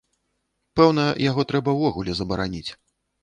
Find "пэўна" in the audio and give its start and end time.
0.79-1.03